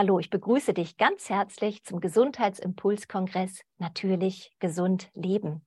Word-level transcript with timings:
Hallo, 0.00 0.18
ich 0.18 0.30
begrüße 0.30 0.72
dich 0.72 0.96
ganz 0.96 1.28
herzlich 1.28 1.84
zum 1.84 2.00
Gesundheitsimpulskongress 2.00 3.60
Natürlich 3.76 4.50
gesund 4.58 5.10
leben. 5.12 5.60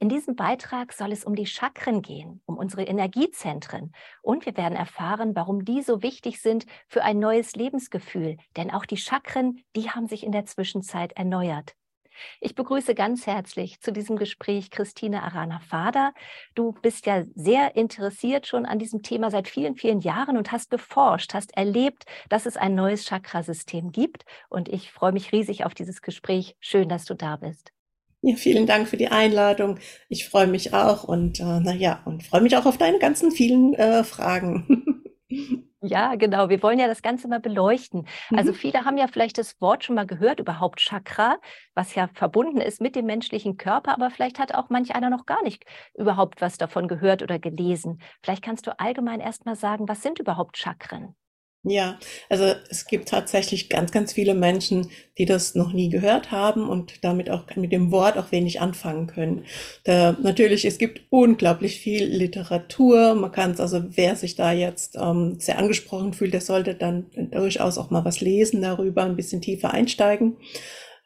In 0.00 0.08
diesem 0.08 0.34
Beitrag 0.34 0.92
soll 0.92 1.12
es 1.12 1.24
um 1.24 1.36
die 1.36 1.46
Chakren 1.46 2.02
gehen, 2.02 2.42
um 2.44 2.58
unsere 2.58 2.82
Energiezentren. 2.82 3.92
Und 4.20 4.46
wir 4.46 4.56
werden 4.56 4.74
erfahren, 4.74 5.36
warum 5.36 5.64
die 5.64 5.82
so 5.82 6.02
wichtig 6.02 6.42
sind 6.42 6.66
für 6.88 7.04
ein 7.04 7.20
neues 7.20 7.54
Lebensgefühl. 7.54 8.38
Denn 8.56 8.72
auch 8.72 8.84
die 8.84 8.96
Chakren, 8.96 9.62
die 9.76 9.88
haben 9.88 10.08
sich 10.08 10.24
in 10.24 10.32
der 10.32 10.44
Zwischenzeit 10.44 11.12
erneuert. 11.12 11.76
Ich 12.40 12.54
begrüße 12.54 12.94
ganz 12.94 13.26
herzlich 13.26 13.80
zu 13.80 13.92
diesem 13.92 14.16
Gespräch 14.16 14.70
Christine 14.70 15.22
Arana-Fader. 15.22 16.12
Du 16.54 16.72
bist 16.82 17.06
ja 17.06 17.24
sehr 17.34 17.76
interessiert 17.76 18.46
schon 18.46 18.66
an 18.66 18.78
diesem 18.78 19.02
Thema 19.02 19.30
seit 19.30 19.48
vielen, 19.48 19.76
vielen 19.76 20.00
Jahren 20.00 20.36
und 20.36 20.52
hast 20.52 20.70
geforscht, 20.70 21.34
hast 21.34 21.56
erlebt, 21.56 22.04
dass 22.28 22.46
es 22.46 22.56
ein 22.56 22.74
neues 22.74 23.04
Chakrasystem 23.06 23.92
gibt. 23.92 24.24
Und 24.48 24.68
ich 24.68 24.90
freue 24.90 25.12
mich 25.12 25.32
riesig 25.32 25.64
auf 25.64 25.74
dieses 25.74 26.02
Gespräch. 26.02 26.56
Schön, 26.60 26.88
dass 26.88 27.04
du 27.04 27.14
da 27.14 27.36
bist. 27.36 27.72
Ja, 28.20 28.34
vielen 28.34 28.66
Dank 28.66 28.88
für 28.88 28.96
die 28.96 29.08
Einladung. 29.08 29.78
Ich 30.08 30.28
freue 30.28 30.48
mich 30.48 30.74
auch 30.74 31.04
und 31.04 31.38
äh, 31.38 31.60
naja, 31.60 32.02
und 32.04 32.24
freue 32.24 32.40
mich 32.40 32.56
auch 32.56 32.66
auf 32.66 32.76
deine 32.76 32.98
ganzen 32.98 33.30
vielen 33.30 33.74
äh, 33.74 34.02
Fragen. 34.02 35.04
Ja, 35.80 36.16
genau. 36.16 36.48
Wir 36.48 36.60
wollen 36.62 36.80
ja 36.80 36.88
das 36.88 37.02
Ganze 37.02 37.28
mal 37.28 37.38
beleuchten. 37.38 38.08
Also 38.32 38.50
mhm. 38.50 38.56
Viele 38.56 38.84
haben 38.84 38.98
ja 38.98 39.06
vielleicht 39.06 39.38
das 39.38 39.60
Wort 39.60 39.84
schon 39.84 39.94
mal 39.94 40.06
gehört, 40.06 40.40
überhaupt 40.40 40.80
Chakra, 40.80 41.38
was 41.74 41.94
ja 41.94 42.08
verbunden 42.14 42.60
ist 42.60 42.80
mit 42.80 42.96
dem 42.96 43.06
menschlichen 43.06 43.56
Körper, 43.56 43.92
aber 43.92 44.10
vielleicht 44.10 44.40
hat 44.40 44.54
auch 44.54 44.70
manch 44.70 44.94
einer 44.96 45.08
noch 45.08 45.24
gar 45.24 45.42
nicht 45.44 45.64
überhaupt 45.94 46.40
was 46.40 46.58
davon 46.58 46.88
gehört 46.88 47.22
oder 47.22 47.38
gelesen. 47.38 48.00
Vielleicht 48.24 48.42
kannst 48.42 48.66
du 48.66 48.78
allgemein 48.78 49.20
erst 49.20 49.46
mal 49.46 49.54
sagen, 49.54 49.88
was 49.88 50.02
sind 50.02 50.18
überhaupt 50.18 50.56
Chakren? 50.56 51.14
Ja, 51.64 51.98
also 52.30 52.54
es 52.70 52.86
gibt 52.86 53.08
tatsächlich 53.08 53.68
ganz, 53.68 53.90
ganz 53.90 54.12
viele 54.12 54.32
Menschen, 54.34 54.90
die 55.18 55.26
das 55.26 55.54
noch 55.56 55.72
nie 55.72 55.90
gehört 55.90 56.30
haben 56.30 56.68
und 56.68 57.04
damit 57.04 57.28
auch 57.30 57.44
mit 57.56 57.72
dem 57.72 57.90
Wort 57.90 58.16
auch 58.16 58.30
wenig 58.30 58.60
anfangen 58.60 59.08
können. 59.08 59.44
Da, 59.84 60.16
natürlich, 60.22 60.64
es 60.64 60.78
gibt 60.78 61.02
unglaublich 61.10 61.80
viel 61.80 62.04
Literatur. 62.04 63.14
Man 63.16 63.32
kann 63.32 63.50
es 63.50 63.60
also, 63.60 63.82
wer 63.90 64.14
sich 64.16 64.36
da 64.36 64.52
jetzt 64.52 64.96
ähm, 64.96 65.40
sehr 65.40 65.58
angesprochen 65.58 66.14
fühlt, 66.14 66.32
der 66.32 66.40
sollte 66.42 66.74
dann 66.74 67.06
durchaus 67.32 67.76
auch 67.76 67.90
mal 67.90 68.04
was 68.04 68.20
lesen 68.20 68.62
darüber, 68.62 69.02
ein 69.04 69.16
bisschen 69.16 69.42
tiefer 69.42 69.72
einsteigen. 69.74 70.36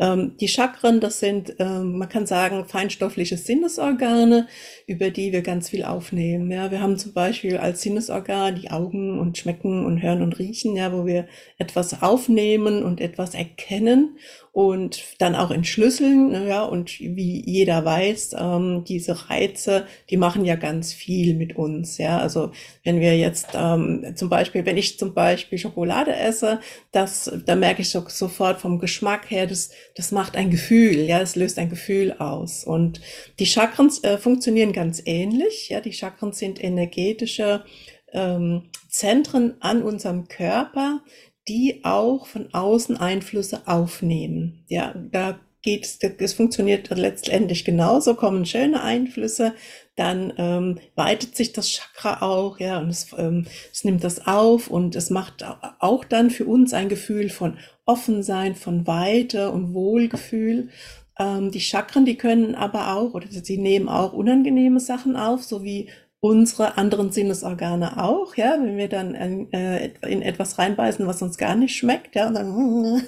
Ähm, 0.02 0.36
die 0.40 0.48
Chakren, 0.48 0.98
das 0.98 1.20
sind, 1.20 1.54
ähm, 1.60 1.96
man 1.96 2.08
kann 2.08 2.26
sagen, 2.26 2.64
feinstoffliche 2.66 3.36
Sinnesorgane, 3.36 4.48
über 4.88 5.10
die 5.10 5.32
wir 5.32 5.42
ganz 5.42 5.68
viel 5.68 5.84
aufnehmen. 5.84 6.50
Ja, 6.50 6.72
wir 6.72 6.80
haben 6.80 6.98
zum 6.98 7.12
Beispiel 7.12 7.56
als 7.58 7.82
Sinnesorgan 7.82 8.56
die 8.56 8.72
Augen 8.72 9.20
und 9.20 9.38
schmecken 9.38 9.86
und 9.86 10.02
hören 10.02 10.22
und 10.22 10.40
riechen, 10.40 10.74
ja, 10.74 10.92
wo 10.92 11.06
wir 11.06 11.28
etwas 11.56 12.02
aufnehmen 12.02 12.82
und 12.82 13.00
etwas 13.00 13.34
erkennen 13.34 14.16
und 14.52 15.02
dann 15.18 15.34
auch 15.34 15.50
entschlüsseln. 15.50 16.30
Ne, 16.30 16.46
ja, 16.46 16.62
und 16.62 17.00
wie 17.00 17.42
jeder 17.44 17.84
weiß, 17.84 18.36
ähm, 18.38 18.84
diese 18.86 19.30
Reize, 19.30 19.86
die 20.10 20.18
machen 20.18 20.44
ja 20.44 20.56
ganz 20.56 20.92
viel 20.92 21.34
mit 21.34 21.56
uns. 21.56 21.96
Ja, 21.96 22.18
also 22.18 22.52
wenn 22.84 23.00
wir 23.00 23.16
jetzt 23.16 23.48
ähm, 23.54 24.12
zum 24.14 24.28
Beispiel, 24.28 24.66
wenn 24.66 24.76
ich 24.76 24.98
zum 24.98 25.14
Beispiel 25.14 25.56
Schokolade 25.56 26.14
esse, 26.14 26.60
das, 26.92 27.32
da 27.46 27.56
merke 27.56 27.80
ich 27.80 27.88
so, 27.88 28.04
sofort 28.06 28.60
vom 28.60 28.78
Geschmack 28.78 29.30
her, 29.30 29.46
das, 29.46 29.70
das 29.96 30.12
macht 30.12 30.36
ein 30.36 30.50
Gefühl. 30.50 30.98
Ja, 30.98 31.20
es 31.22 31.34
löst 31.34 31.58
ein 31.58 31.70
Gefühl 31.70 32.12
aus. 32.18 32.64
Und 32.64 33.00
die 33.38 33.46
Chakren 33.46 33.90
äh, 34.02 34.18
funktionieren 34.18 34.74
ganz 34.74 35.02
ähnlich. 35.06 35.70
Ja, 35.70 35.80
die 35.80 35.94
Chakren 35.94 36.32
sind 36.32 36.62
energetische 36.62 37.64
ähm, 38.12 38.64
Zentren 38.90 39.54
an 39.60 39.82
unserem 39.82 40.28
Körper, 40.28 41.00
die 41.48 41.80
auch 41.84 42.26
von 42.26 42.52
außen 42.52 42.96
Einflüsse 42.96 43.62
aufnehmen. 43.66 44.64
Ja, 44.68 44.94
da 45.10 45.38
geht 45.62 46.02
es, 46.02 46.32
funktioniert 46.34 46.90
letztendlich 46.90 47.64
genauso, 47.64 48.14
kommen 48.14 48.44
schöne 48.44 48.82
Einflüsse, 48.82 49.54
dann 49.94 50.32
ähm, 50.36 50.80
weitet 50.96 51.36
sich 51.36 51.52
das 51.52 51.70
Chakra 51.70 52.20
auch, 52.22 52.58
ja, 52.58 52.80
und 52.80 52.88
es, 52.88 53.06
ähm, 53.16 53.46
es 53.72 53.84
nimmt 53.84 54.02
das 54.02 54.26
auf 54.26 54.68
und 54.68 54.96
es 54.96 55.10
macht 55.10 55.44
auch 55.78 56.04
dann 56.04 56.30
für 56.30 56.46
uns 56.46 56.74
ein 56.74 56.88
Gefühl 56.88 57.30
von 57.30 57.58
Offensein, 57.86 58.56
von 58.56 58.86
Weite 58.88 59.52
und 59.52 59.72
Wohlgefühl. 59.72 60.70
Ähm, 61.18 61.52
die 61.52 61.60
Chakren, 61.60 62.04
die 62.04 62.16
können 62.16 62.56
aber 62.56 62.96
auch, 62.96 63.14
oder 63.14 63.28
sie 63.28 63.58
nehmen 63.58 63.88
auch 63.88 64.12
unangenehme 64.12 64.80
Sachen 64.80 65.14
auf, 65.14 65.44
so 65.44 65.62
wie 65.62 65.90
unsere 66.24 66.78
anderen 66.78 67.10
Sinnesorgane 67.10 68.00
auch, 68.00 68.36
ja, 68.36 68.52
wenn 68.52 68.76
wir 68.76 68.88
dann 68.88 69.16
äh, 69.52 69.90
in 70.06 70.22
etwas 70.22 70.56
reinbeißen, 70.56 71.04
was 71.04 71.20
uns 71.20 71.36
gar 71.36 71.56
nicht 71.56 71.74
schmeckt, 71.74 72.14
ja, 72.14 72.28
und 72.28 72.34
dann 72.34 72.54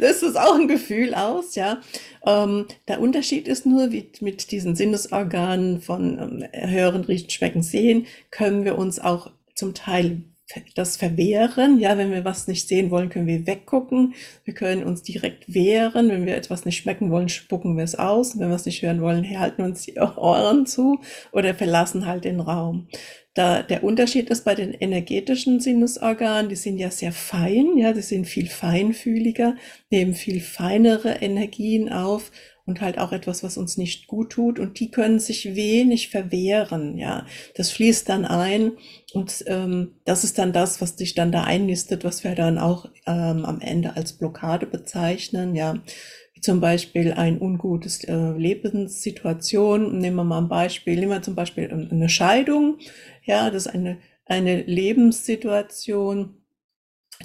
löst 0.00 0.24
es 0.24 0.34
auch 0.34 0.56
ein 0.56 0.66
Gefühl 0.66 1.14
aus, 1.14 1.54
ja. 1.54 1.80
Ähm, 2.26 2.66
der 2.88 3.00
Unterschied 3.00 3.46
ist 3.46 3.64
nur, 3.64 3.92
wie 3.92 4.10
mit 4.20 4.50
diesen 4.50 4.74
Sinnesorganen 4.74 5.80
von 5.80 6.18
ähm, 6.18 6.68
Hören, 6.68 7.04
Riechen, 7.04 7.30
Schmecken, 7.30 7.62
Sehen, 7.62 8.06
können 8.32 8.64
wir 8.64 8.76
uns 8.76 8.98
auch 8.98 9.30
zum 9.54 9.74
Teil 9.74 10.22
das 10.74 10.96
verwehren. 10.96 11.78
Ja, 11.78 11.98
wenn 11.98 12.12
wir 12.12 12.24
was 12.24 12.46
nicht 12.46 12.68
sehen 12.68 12.90
wollen, 12.90 13.08
können 13.08 13.26
wir 13.26 13.46
weggucken. 13.46 14.14
Wir 14.44 14.54
können 14.54 14.84
uns 14.84 15.02
direkt 15.02 15.52
wehren. 15.52 16.08
Wenn 16.08 16.26
wir 16.26 16.36
etwas 16.36 16.64
nicht 16.64 16.76
schmecken 16.76 17.10
wollen, 17.10 17.28
spucken 17.28 17.76
wir 17.76 17.84
es 17.84 17.96
aus. 17.96 18.38
Wenn 18.38 18.48
wir 18.48 18.56
es 18.56 18.66
nicht 18.66 18.82
hören 18.82 19.00
wollen, 19.00 19.24
halten 19.38 19.62
uns 19.62 19.82
die 19.82 19.98
Ohren 19.98 20.66
zu 20.66 21.00
oder 21.32 21.54
verlassen 21.54 22.06
halt 22.06 22.24
den 22.24 22.40
Raum. 22.40 22.88
Da, 23.34 23.62
der 23.62 23.84
Unterschied 23.84 24.30
ist 24.30 24.46
bei 24.46 24.54
den 24.54 24.72
energetischen 24.72 25.60
Sinnesorganen, 25.60 26.48
die 26.48 26.56
sind 26.56 26.78
ja 26.78 26.90
sehr 26.90 27.12
fein, 27.12 27.76
ja, 27.76 27.92
die 27.92 28.00
sind 28.00 28.26
viel 28.26 28.46
feinfühliger, 28.46 29.56
nehmen 29.90 30.14
viel 30.14 30.40
feinere 30.40 31.16
Energien 31.16 31.92
auf 31.92 32.32
und 32.66 32.80
halt 32.80 32.98
auch 32.98 33.12
etwas, 33.12 33.42
was 33.44 33.56
uns 33.56 33.76
nicht 33.76 34.08
gut 34.08 34.30
tut 34.30 34.58
und 34.58 34.80
die 34.80 34.90
können 34.90 35.20
sich 35.20 35.54
wenig 35.54 36.10
verwehren, 36.10 36.98
ja. 36.98 37.24
Das 37.54 37.70
fließt 37.70 38.08
dann 38.08 38.24
ein 38.24 38.72
und 39.14 39.44
ähm, 39.46 39.94
das 40.04 40.24
ist 40.24 40.38
dann 40.38 40.52
das, 40.52 40.80
was 40.80 40.96
sich 40.96 41.14
dann 41.14 41.30
da 41.32 41.44
einnistet, 41.44 42.04
was 42.04 42.24
wir 42.24 42.34
dann 42.34 42.58
auch 42.58 42.86
ähm, 43.06 43.44
am 43.44 43.60
Ende 43.60 43.96
als 43.96 44.12
Blockade 44.12 44.66
bezeichnen, 44.66 45.54
ja. 45.54 45.82
Wie 46.34 46.40
zum 46.40 46.60
Beispiel 46.60 47.12
ein 47.12 47.40
ungutes 47.40 48.04
äh, 48.04 48.32
Lebenssituation. 48.32 49.98
Nehmen 49.98 50.16
wir 50.16 50.24
mal 50.24 50.38
ein 50.42 50.48
Beispiel, 50.48 50.96
nehmen 50.96 51.12
wir 51.12 51.22
zum 51.22 51.36
Beispiel 51.36 51.70
eine 51.72 52.08
Scheidung, 52.08 52.78
ja, 53.24 53.48
das 53.50 53.66
ist 53.66 53.72
eine, 53.72 53.98
eine 54.26 54.62
Lebenssituation, 54.62 56.42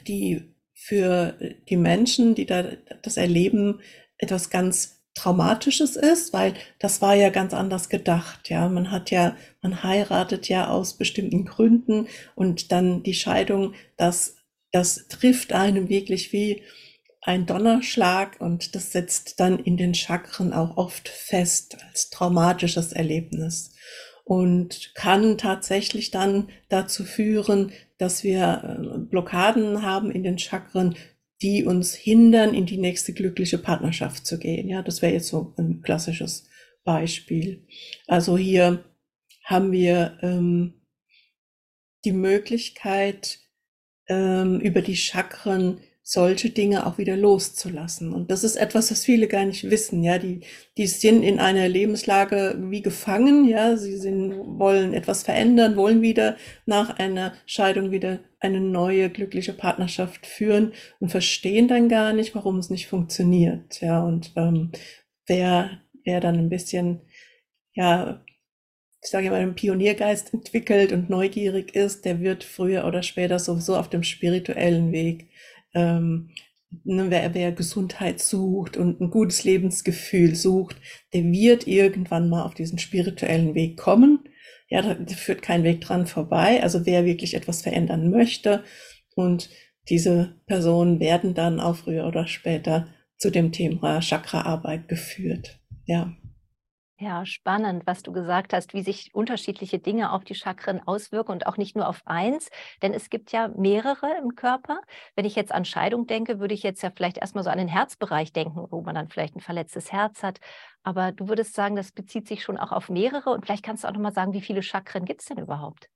die 0.08 0.54
für 0.74 1.36
die 1.70 1.78
Menschen, 1.78 2.36
die 2.36 2.46
da 2.46 2.64
das 3.02 3.18
erleben, 3.18 3.82
etwas 4.18 4.50
ganz 4.50 5.01
Traumatisches 5.22 5.98
ist, 5.98 6.34
weil 6.34 6.56
das 6.80 7.02
war 7.02 7.14
ja 7.14 7.30
ganz 7.30 7.54
anders 7.54 7.90
gedacht. 7.90 8.50
Ja, 8.50 8.68
man 8.70 8.90
hat 8.90 9.12
ja, 9.12 9.36
man 9.62 9.84
heiratet 9.84 10.50
ja 10.50 10.70
aus 10.70 10.96
bestimmten 10.96 11.46
Gründen 11.46 12.08
und 12.34 12.72
dann 12.72 13.04
die 13.04 13.14
Scheidung, 13.14 13.76
das, 13.98 14.38
das 14.72 15.08
trifft 15.10 15.54
einem 15.54 15.90
wirklich 15.90 16.34
wie 16.34 16.64
ein 17.22 17.46
Donnerschlag 17.46 18.42
und 18.42 18.74
das 18.74 18.92
setzt 18.94 19.40
dann 19.40 19.60
in 19.60 19.78
den 19.78 19.94
Chakren 19.94 20.54
auch 20.54 20.76
oft 20.76 21.08
fest 21.08 21.78
als 21.88 22.10
traumatisches 22.10 22.92
Erlebnis 22.92 23.76
und 24.24 24.96
kann 24.96 25.38
tatsächlich 25.38 26.10
dann 26.10 26.50
dazu 26.68 27.04
führen, 27.04 27.72
dass 28.00 28.24
wir 28.24 28.64
äh, 28.64 28.98
Blockaden 28.98 29.84
haben 29.84 30.10
in 30.10 30.24
den 30.24 30.40
Chakren, 30.40 30.96
die 31.42 31.66
uns 31.66 31.94
hindern, 31.94 32.54
in 32.54 32.66
die 32.66 32.78
nächste 32.78 33.14
glückliche 33.14 33.58
Partnerschaft 33.58 34.26
zu 34.26 34.38
gehen. 34.38 34.68
Ja, 34.68 34.82
das 34.82 35.02
wäre 35.02 35.14
jetzt 35.14 35.28
so 35.28 35.54
ein 35.58 35.82
klassisches 35.82 36.48
Beispiel. 36.84 37.66
Also 38.08 38.38
hier 38.38 38.84
haben 39.44 39.72
wir 39.72 40.18
ähm, 40.22 40.82
die 42.06 42.12
Möglichkeit, 42.12 43.40
ähm, 44.08 44.60
über 44.60 44.82
die 44.82 44.98
Chakren 44.98 45.82
solche 46.04 46.50
Dinge 46.50 46.86
auch 46.88 46.98
wieder 46.98 47.16
loszulassen. 47.16 48.14
Und 48.14 48.32
das 48.32 48.44
ist 48.44 48.56
etwas, 48.56 48.92
was 48.92 49.06
viele 49.06 49.28
gar 49.28 49.46
nicht 49.46 49.70
wissen. 49.70 50.04
Ja, 50.04 50.18
die, 50.18 50.42
die 50.78 50.88
sind 50.88 51.24
in 51.24 51.40
einer 51.40 51.68
Lebenslage 51.70 52.58
wie 52.70 52.82
gefangen. 52.82 53.48
Ja, 53.48 53.78
sie 53.78 53.98
sind, 53.98 54.60
wollen 54.60 54.94
etwas 54.94 55.24
verändern, 55.24 55.76
wollen 55.76 56.02
wieder 56.02 56.38
nach 56.66 56.98
einer 56.98 57.34
Scheidung 57.46 57.92
wieder 57.92 58.20
eine 58.40 58.60
neue 58.60 59.10
glückliche 59.10 59.54
Partnerschaft 59.54 60.26
führen 60.26 60.74
und 61.00 61.10
verstehen 61.10 61.68
dann 61.68 61.88
gar 61.88 62.14
nicht, 62.14 62.34
warum 62.34 62.58
es 62.58 62.72
nicht 62.72 62.88
funktioniert. 62.88 63.80
Ja, 63.82 64.04
und 64.04 64.34
ähm, 64.36 64.72
wer, 65.28 65.82
wer 66.04 66.20
dann 66.20 66.36
ein 66.36 66.50
bisschen, 66.50 67.02
ja, 67.74 68.24
ich 69.04 69.10
sage 69.10 69.30
mal, 69.30 69.42
einen 69.42 69.56
Pioniergeist 69.56 70.34
entwickelt 70.34 70.92
und 70.92 71.10
neugierig 71.10 71.76
ist, 71.76 72.06
der 72.06 72.20
wird 72.20 72.44
früher 72.44 72.86
oder 72.86 73.02
später 73.04 73.40
sowieso 73.40 73.76
auf 73.76 73.90
dem 73.90 74.04
spirituellen 74.04 74.92
Weg 74.92 75.28
ähm, 75.74 76.30
ne, 76.84 77.06
wer, 77.10 77.34
wer 77.34 77.52
Gesundheit 77.52 78.20
sucht 78.20 78.78
und 78.78 79.02
ein 79.02 79.10
gutes 79.10 79.44
Lebensgefühl 79.44 80.36
sucht, 80.36 80.78
der 81.14 81.24
wird 81.24 81.68
irgendwann 81.68 82.30
mal 82.30 82.44
auf 82.44 82.54
diesen 82.54 82.80
spirituellen 82.80 83.56
Weg 83.56 83.78
kommen. 83.78 84.20
Ja, 84.70 84.82
da 84.82 85.14
führt 85.14 85.42
kein 85.42 85.64
Weg 85.64 85.82
dran 85.82 86.08
vorbei. 86.08 86.64
Also 86.64 86.86
wer 86.86 87.06
wirklich 87.06 87.34
etwas 87.34 87.62
verändern 87.62 88.10
möchte 88.10 88.64
und 89.16 89.50
diese 89.90 90.36
Personen 90.46 91.00
werden 91.00 91.34
dann 91.34 91.60
auch 91.60 91.76
früher 91.76 92.08
oder 92.08 92.28
später 92.28 92.88
zu 93.18 93.32
dem 93.32 93.52
Thema 93.52 94.02
Chakraarbeit 94.02 94.88
geführt. 94.88 95.60
Ja. 95.86 96.16
Ja, 97.04 97.26
spannend, 97.26 97.88
was 97.88 98.04
du 98.04 98.12
gesagt 98.12 98.54
hast, 98.54 98.74
wie 98.76 98.84
sich 98.84 99.10
unterschiedliche 99.16 99.80
Dinge 99.80 100.12
auf 100.12 100.24
die 100.24 100.36
Chakren 100.36 100.80
auswirken 100.88 101.32
und 101.32 101.48
auch 101.48 101.58
nicht 101.58 101.76
nur 101.76 101.88
auf 101.88 102.02
eins, 102.06 102.50
denn 102.84 102.94
es 102.94 103.10
gibt 103.10 103.32
ja 103.32 103.48
mehrere 103.48 104.16
im 104.20 104.36
Körper. 104.36 104.82
Wenn 105.16 105.26
ich 105.26 105.36
jetzt 105.36 105.52
an 105.52 105.66
Scheidung 105.66 106.06
denke, 106.06 106.40
würde 106.40 106.54
ich 106.54 106.62
jetzt 106.62 106.84
ja 106.84 106.92
vielleicht 106.92 107.18
erstmal 107.18 107.44
so 107.44 107.50
an 107.50 107.58
den 107.58 107.68
Herzbereich 107.68 108.34
denken, 108.34 108.68
wo 108.70 108.82
man 108.82 108.94
dann 108.94 109.10
vielleicht 109.10 109.36
ein 109.36 109.40
verletztes 109.42 109.92
Herz 109.92 110.22
hat. 110.22 110.40
Aber 110.84 111.12
du 111.12 111.28
würdest 111.28 111.56
sagen, 111.56 111.76
das 111.76 111.92
bezieht 111.92 112.28
sich 112.28 112.44
schon 112.44 112.58
auch 112.58 112.72
auf 112.72 112.88
mehrere 112.90 113.32
und 113.32 113.46
vielleicht 113.46 113.64
kannst 113.66 113.84
du 113.84 113.88
auch 113.88 113.94
nochmal 113.94 114.14
sagen, 114.14 114.34
wie 114.34 114.42
viele 114.42 114.62
Chakren 114.62 115.04
gibt 115.06 115.22
es 115.22 115.28
denn 115.28 115.40
überhaupt? 115.40 115.90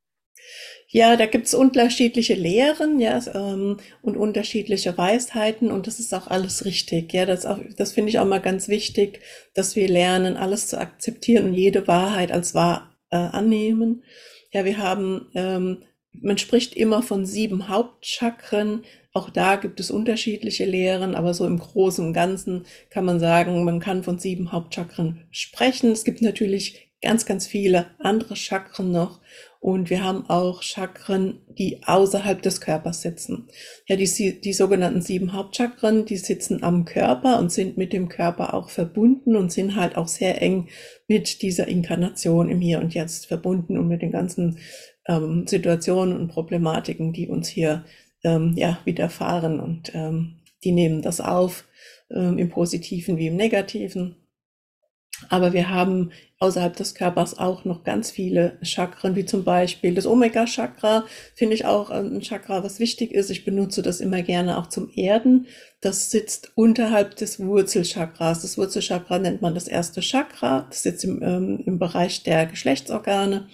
Ja, 0.88 1.18
da 1.18 1.26
gibt's 1.26 1.54
unterschiedliche 1.54 2.36
Lehren, 2.36 3.00
ja, 3.00 3.20
ähm, 3.34 3.78
und 4.02 4.16
unterschiedliche 4.16 4.98
Weisheiten 4.98 5.72
und 5.72 5.88
das 5.88 6.00
ist 6.00 6.14
auch 6.14 6.28
alles 6.28 6.64
richtig. 6.64 7.12
Ja, 7.14 7.26
das 7.26 7.48
das 7.76 7.92
finde 7.92 8.10
ich 8.10 8.20
auch 8.20 8.26
mal 8.26 8.40
ganz 8.40 8.68
wichtig, 8.70 9.20
dass 9.54 9.76
wir 9.76 9.88
lernen, 9.90 10.38
alles 10.38 10.68
zu 10.68 10.80
akzeptieren 10.80 11.46
und 11.46 11.54
jede 11.54 11.88
Wahrheit 11.88 12.32
als 12.32 12.54
wahr 12.56 12.96
äh, 13.10 13.18
annehmen. 13.18 14.04
Ja, 14.52 14.64
wir 14.64 14.78
haben, 14.78 15.28
ähm, 15.36 15.84
man 16.14 16.38
spricht 16.38 16.76
immer 16.76 17.04
von 17.04 17.26
sieben 17.26 17.68
Hauptchakren. 17.68 18.84
Auch 19.12 19.30
da 19.30 19.58
gibt 19.58 19.80
es 19.80 19.92
unterschiedliche 19.92 20.66
Lehren, 20.66 21.16
aber 21.16 21.34
so 21.34 21.46
im 21.46 21.60
Großen 21.60 22.06
und 22.06 22.14
Ganzen 22.14 22.66
kann 22.90 23.06
man 23.06 23.20
sagen, 23.20 23.66
man 23.66 23.80
kann 23.80 24.04
von 24.04 24.20
sieben 24.20 24.52
Hauptchakren 24.52 25.26
sprechen. 25.32 25.92
Es 25.92 26.06
gibt 26.06 26.22
natürlich 26.22 26.86
ganz, 27.02 27.26
ganz 27.26 27.48
viele 27.48 27.88
andere 28.00 28.36
Chakren 28.36 28.92
noch. 28.92 29.20
Und 29.66 29.90
wir 29.90 30.04
haben 30.04 30.30
auch 30.30 30.62
Chakren, 30.62 31.40
die 31.58 31.82
außerhalb 31.84 32.40
des 32.40 32.62
Körpers 32.62 33.02
sitzen. 33.02 33.48
Ja, 33.88 33.96
die, 33.96 34.40
die 34.40 34.54
sogenannten 34.54 35.02
sieben 35.02 35.34
Hauptchakren, 35.34 36.06
die 36.06 36.18
sitzen 36.18 36.62
am 36.62 36.86
Körper 36.86 37.40
und 37.40 37.52
sind 37.52 37.76
mit 37.76 37.92
dem 37.92 38.08
Körper 38.08 38.54
auch 38.54 38.70
verbunden 38.70 39.36
und 39.36 39.52
sind 39.52 39.76
halt 39.76 39.98
auch 39.98 40.08
sehr 40.08 40.40
eng 40.40 40.68
mit 41.08 41.42
dieser 41.42 41.68
Inkarnation 41.68 42.48
im 42.48 42.62
Hier 42.62 42.80
und 42.80 42.94
Jetzt 42.94 43.26
verbunden 43.26 43.80
und 43.80 43.88
mit 43.88 44.04
den 44.04 44.12
ganzen 44.12 44.60
ähm, 45.08 45.48
Situationen 45.48 46.16
und 46.16 46.28
Problematiken, 46.28 47.12
die 47.12 47.28
uns 47.28 47.48
hier 47.48 47.86
ähm, 48.24 48.54
ja, 48.56 48.78
widerfahren. 48.86 49.60
Und 49.60 49.96
ähm, 49.96 50.42
die 50.64 50.74
nehmen 50.74 51.02
das 51.02 51.20
auf, 51.22 51.66
ähm, 52.12 52.38
im 52.38 52.50
Positiven 52.50 53.18
wie 53.18 53.26
im 53.26 53.36
Negativen. 53.36 54.16
Aber 55.30 55.54
wir 55.54 55.72
haben 55.72 56.12
außerhalb 56.46 56.76
des 56.76 56.94
Körpers 56.94 57.38
auch 57.40 57.66
noch 57.66 57.84
ganz 57.84 58.12
viele 58.12 58.58
Chakren, 58.62 59.16
wie 59.16 59.26
zum 59.26 59.44
Beispiel 59.44 59.96
das 59.96 60.06
Omega-Chakra, 60.06 61.06
finde 61.34 61.56
ich 61.56 61.66
auch 61.66 61.90
ein 61.90 62.22
Chakra, 62.22 62.64
was 62.64 62.80
wichtig 62.80 63.12
ist. 63.12 63.32
Ich 63.32 63.46
benutze 63.46 63.82
das 63.82 64.00
immer 64.00 64.22
gerne 64.22 64.58
auch 64.58 64.68
zum 64.68 64.90
Erden. 64.96 65.48
Das 65.82 66.12
sitzt 66.12 66.52
unterhalb 66.56 67.16
des 67.16 67.40
Wurzelchakras. 67.40 68.44
Das 68.44 68.58
Wurzelchakra 68.58 69.18
nennt 69.18 69.42
man 69.42 69.56
das 69.56 69.68
erste 69.68 70.02
Chakra. 70.02 70.68
Das 70.70 70.84
sitzt 70.84 71.04
im, 71.04 71.22
ähm, 71.24 71.64
im 71.66 71.80
Bereich 71.80 72.24
der 72.24 72.46
Geschlechtsorgane. 72.46 73.48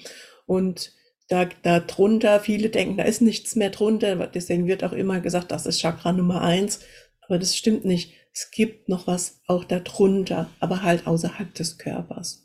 Und 0.45 0.91
da, 1.29 1.47
da 1.63 1.79
drunter, 1.79 2.41
viele 2.41 2.69
denken, 2.69 2.97
da 2.97 3.03
ist 3.03 3.21
nichts 3.21 3.55
mehr 3.55 3.69
drunter. 3.69 4.27
Deswegen 4.27 4.67
wird 4.67 4.83
auch 4.83 4.91
immer 4.91 5.21
gesagt, 5.21 5.51
das 5.51 5.65
ist 5.65 5.79
Chakra 5.79 6.11
Nummer 6.11 6.41
eins. 6.41 6.81
Aber 7.27 7.39
das 7.39 7.55
stimmt 7.55 7.85
nicht 7.85 8.11
es 8.33 8.49
gibt 8.51 8.87
noch 8.87 9.07
was 9.07 9.41
auch 9.47 9.65
darunter, 9.65 10.49
aber 10.59 10.83
halt 10.83 11.05
außerhalb 11.05 11.53
des 11.53 11.77
Körpers. 11.77 12.40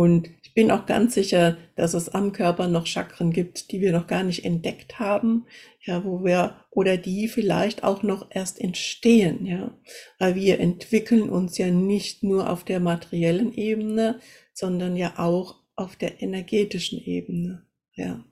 Und 0.00 0.30
ich 0.42 0.54
bin 0.54 0.70
auch 0.70 0.86
ganz 0.86 1.12
sicher, 1.12 1.58
dass 1.76 1.92
es 1.92 2.08
am 2.08 2.32
Körper 2.32 2.68
noch 2.68 2.86
Chakren 2.86 3.32
gibt, 3.32 3.70
die 3.70 3.82
wir 3.82 3.92
noch 3.92 4.06
gar 4.06 4.22
nicht 4.22 4.46
entdeckt 4.46 4.98
haben, 4.98 5.44
ja, 5.82 6.06
wo 6.06 6.24
wir 6.24 6.64
oder 6.70 6.96
die 6.96 7.28
vielleicht 7.28 7.84
auch 7.84 8.02
noch 8.02 8.28
erst 8.30 8.62
entstehen, 8.62 9.44
ja, 9.44 9.78
weil 10.18 10.36
wir 10.36 10.58
entwickeln 10.58 11.28
uns 11.28 11.58
ja 11.58 11.66
nicht 11.66 12.22
nur 12.22 12.48
auf 12.48 12.64
der 12.64 12.80
materiellen 12.80 13.52
Ebene, 13.52 14.20
sondern 14.54 14.96
ja 14.96 15.18
auch 15.18 15.56
auf 15.76 15.96
der 15.96 16.22
energetischen 16.22 16.98
Ebene, 16.98 17.66
ja. 17.92 18.24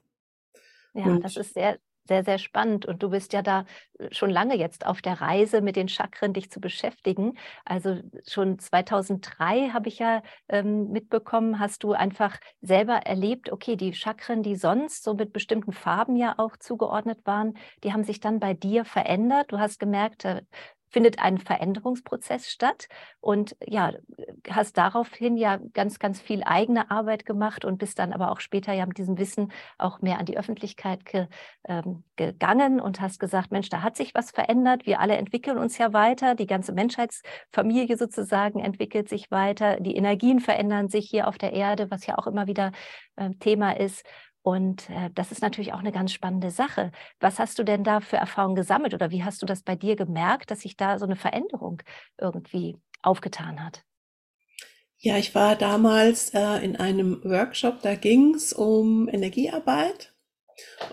Ja, 0.94 1.04
Und 1.04 1.22
das 1.22 1.36
ist 1.36 1.52
sehr, 1.52 1.78
sehr, 2.08 2.24
sehr 2.24 2.38
spannend. 2.38 2.86
Und 2.86 3.02
du 3.02 3.10
bist 3.10 3.32
ja 3.32 3.42
da 3.42 3.64
äh, 3.98 4.08
schon 4.12 4.30
lange 4.30 4.56
jetzt 4.56 4.86
auf 4.86 5.02
der 5.02 5.20
Reise 5.20 5.60
mit 5.60 5.76
den 5.76 5.88
Chakren, 5.88 6.32
dich 6.32 6.50
zu 6.50 6.60
beschäftigen. 6.60 7.38
Also 7.64 8.00
schon 8.26 8.58
2003 8.58 9.70
habe 9.70 9.88
ich 9.88 9.98
ja 9.98 10.22
ähm, 10.48 10.90
mitbekommen, 10.90 11.60
hast 11.60 11.84
du 11.84 11.92
einfach 11.92 12.38
selber 12.60 12.94
erlebt, 13.06 13.52
okay, 13.52 13.76
die 13.76 13.92
Chakren, 13.94 14.42
die 14.42 14.56
sonst 14.56 15.04
so 15.04 15.14
mit 15.14 15.32
bestimmten 15.32 15.72
Farben 15.72 16.16
ja 16.16 16.34
auch 16.38 16.56
zugeordnet 16.56 17.20
waren, 17.24 17.54
die 17.84 17.92
haben 17.92 18.04
sich 18.04 18.20
dann 18.20 18.40
bei 18.40 18.54
dir 18.54 18.84
verändert. 18.84 19.52
Du 19.52 19.58
hast 19.58 19.78
gemerkt, 19.78 20.24
findet 20.90 21.18
ein 21.18 21.38
Veränderungsprozess 21.38 22.48
statt. 22.48 22.88
Und 23.20 23.56
ja, 23.66 23.92
hast 24.48 24.78
daraufhin 24.78 25.36
ja 25.36 25.58
ganz, 25.74 25.98
ganz 25.98 26.20
viel 26.20 26.42
eigene 26.44 26.90
Arbeit 26.90 27.26
gemacht 27.26 27.64
und 27.64 27.78
bist 27.78 27.98
dann 27.98 28.12
aber 28.12 28.30
auch 28.30 28.40
später 28.40 28.72
ja 28.72 28.86
mit 28.86 28.98
diesem 28.98 29.18
Wissen 29.18 29.52
auch 29.78 30.00
mehr 30.00 30.18
an 30.18 30.26
die 30.26 30.38
Öffentlichkeit 30.38 31.04
ge, 31.04 31.26
ähm, 31.64 32.04
gegangen 32.16 32.80
und 32.80 33.00
hast 33.00 33.18
gesagt, 33.20 33.52
Mensch, 33.52 33.68
da 33.68 33.82
hat 33.82 33.96
sich 33.96 34.14
was 34.14 34.30
verändert, 34.30 34.86
wir 34.86 35.00
alle 35.00 35.16
entwickeln 35.16 35.58
uns 35.58 35.78
ja 35.78 35.92
weiter, 35.92 36.34
die 36.34 36.46
ganze 36.46 36.72
Menschheitsfamilie 36.72 37.96
sozusagen 37.96 38.60
entwickelt 38.60 39.08
sich 39.08 39.30
weiter, 39.30 39.78
die 39.80 39.96
Energien 39.96 40.40
verändern 40.40 40.88
sich 40.88 41.08
hier 41.08 41.28
auf 41.28 41.38
der 41.38 41.52
Erde, 41.52 41.90
was 41.90 42.06
ja 42.06 42.18
auch 42.18 42.26
immer 42.26 42.46
wieder 42.46 42.72
äh, 43.16 43.30
Thema 43.40 43.72
ist. 43.76 44.04
Und 44.42 44.88
äh, 44.90 45.10
das 45.14 45.32
ist 45.32 45.42
natürlich 45.42 45.72
auch 45.72 45.80
eine 45.80 45.92
ganz 45.92 46.12
spannende 46.12 46.50
Sache. 46.50 46.90
Was 47.20 47.38
hast 47.38 47.58
du 47.58 47.64
denn 47.64 47.84
da 47.84 48.00
für 48.00 48.16
Erfahrungen 48.16 48.56
gesammelt 48.56 48.94
oder 48.94 49.10
wie 49.10 49.24
hast 49.24 49.42
du 49.42 49.46
das 49.46 49.62
bei 49.62 49.76
dir 49.76 49.96
gemerkt, 49.96 50.50
dass 50.50 50.60
sich 50.60 50.76
da 50.76 50.98
so 50.98 51.04
eine 51.04 51.16
Veränderung 51.16 51.82
irgendwie 52.18 52.76
aufgetan 53.02 53.64
hat? 53.64 53.84
Ja, 55.00 55.16
ich 55.16 55.34
war 55.34 55.54
damals 55.54 56.34
äh, 56.34 56.64
in 56.64 56.76
einem 56.76 57.22
Workshop, 57.22 57.82
da 57.82 57.94
ging 57.94 58.34
es 58.34 58.52
um 58.52 59.08
Energiearbeit 59.08 60.12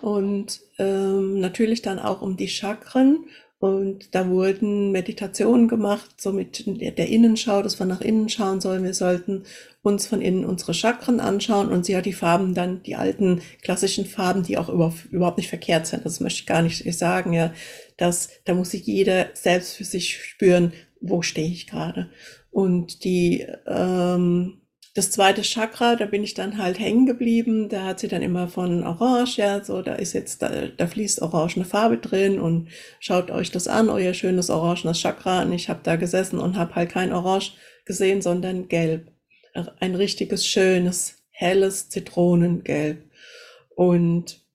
und 0.01 0.61
ähm, 0.77 1.39
natürlich 1.39 1.81
dann 1.81 1.97
auch 1.97 2.21
um 2.21 2.37
die 2.37 2.47
Chakren 2.47 3.25
und 3.59 4.13
da 4.13 4.29
wurden 4.29 4.91
Meditationen 4.91 5.67
gemacht, 5.67 6.19
so 6.19 6.33
mit 6.33 6.65
der 6.65 7.07
Innenschau, 7.07 7.61
dass 7.61 7.79
wir 7.79 7.85
nach 7.85 8.01
innen 8.01 8.27
schauen 8.27 8.59
sollen. 8.59 8.83
Wir 8.83 8.93
sollten 8.93 9.43
uns 9.81 10.07
von 10.07 10.21
innen 10.21 10.45
unsere 10.45 10.73
Chakren 10.73 11.19
anschauen 11.19 11.69
und 11.69 11.85
sie 11.85 11.95
hat 11.95 12.05
die 12.05 12.13
Farben 12.13 12.53
dann, 12.53 12.83
die 12.83 12.95
alten 12.95 13.41
klassischen 13.61 14.05
Farben, 14.05 14.43
die 14.43 14.57
auch 14.57 14.69
überhaupt 14.69 15.37
nicht 15.37 15.49
verkehrt 15.49 15.87
sind. 15.87 16.05
Das 16.05 16.19
möchte 16.19 16.41
ich 16.41 16.45
gar 16.45 16.61
nicht 16.61 16.83
sagen, 16.97 17.31
ja. 17.31 17.53
dass 17.97 18.29
da 18.43 18.53
muss 18.53 18.71
sich 18.71 18.85
jeder 18.85 19.27
selbst 19.33 19.75
für 19.75 19.85
sich 19.85 20.21
spüren, 20.21 20.73
wo 20.99 21.21
stehe 21.21 21.49
ich 21.49 21.67
gerade. 21.67 22.09
Und 22.51 23.03
die, 23.03 23.47
ähm, 23.67 24.61
das 24.95 25.11
zweite 25.11 25.41
Chakra, 25.41 25.97
da 25.97 26.05
bin 26.05 26.23
ich 26.23 26.35
dann 26.35 26.57
halt 26.57 26.79
hängen 26.79 27.05
geblieben. 27.05 27.67
Da 27.67 27.83
hat 27.83 27.99
sie 27.99 28.07
dann 28.07 28.21
immer 28.21 28.47
von 28.47 28.81
Orange, 28.85 29.37
ja, 29.37 29.61
so, 29.61 29.81
da 29.81 29.95
ist 29.95 30.13
jetzt, 30.13 30.41
da, 30.41 30.67
da 30.67 30.87
fließt 30.87 31.21
orangene 31.21 31.65
Farbe 31.65 31.97
drin 31.97 32.39
und 32.39 32.69
schaut 33.01 33.29
euch 33.29 33.51
das 33.51 33.67
an, 33.67 33.89
euer 33.89 34.13
schönes 34.13 34.49
orangenes 34.49 35.01
Chakra. 35.01 35.41
Und 35.41 35.51
ich 35.51 35.67
habe 35.67 35.81
da 35.83 35.97
gesessen 35.97 36.39
und 36.39 36.55
habe 36.55 36.75
halt 36.75 36.91
kein 36.91 37.11
Orange 37.11 37.51
gesehen, 37.83 38.21
sondern 38.21 38.69
Gelb. 38.69 39.11
Ein 39.81 39.95
richtiges, 39.95 40.47
schönes, 40.47 41.17
helles 41.29 41.89
Zitronengelb. 41.89 43.03
Und 43.75 44.45